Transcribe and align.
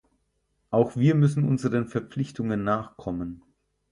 Auch 0.71 0.95
wir 0.95 1.13
müssen 1.13 1.47
unseren 1.47 1.85
Verpflichtungen 1.87 2.63
nachkommen. 2.63 3.43